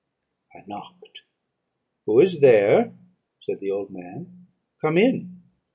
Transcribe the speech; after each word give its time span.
"I 0.55 0.63
knocked. 0.65 1.25
'Who 2.07 2.21
is 2.21 2.39
there?' 2.41 2.95
said 3.39 3.59
the 3.59 3.69
old 3.69 3.91
man 3.91 4.47
'Come 4.81 4.97
in.' 4.97 5.39